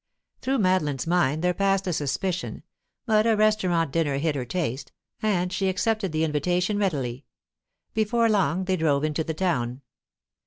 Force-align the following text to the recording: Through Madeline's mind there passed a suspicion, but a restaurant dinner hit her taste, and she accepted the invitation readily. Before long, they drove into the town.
Through 0.41 0.57
Madeline's 0.57 1.05
mind 1.05 1.43
there 1.43 1.53
passed 1.53 1.85
a 1.85 1.93
suspicion, 1.93 2.63
but 3.05 3.27
a 3.27 3.35
restaurant 3.37 3.91
dinner 3.91 4.17
hit 4.17 4.33
her 4.33 4.45
taste, 4.45 4.91
and 5.21 5.53
she 5.53 5.69
accepted 5.69 6.11
the 6.11 6.23
invitation 6.23 6.79
readily. 6.79 7.27
Before 7.93 8.27
long, 8.27 8.65
they 8.65 8.77
drove 8.77 9.03
into 9.03 9.23
the 9.23 9.35
town. 9.35 9.83